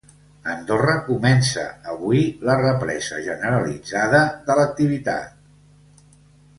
Andorra 0.53 0.95
comença 1.09 1.65
avui 1.93 2.23
la 2.51 2.57
represa 2.63 3.21
generalitzada 3.29 4.25
de 4.51 4.61
l’activitat. 4.63 5.41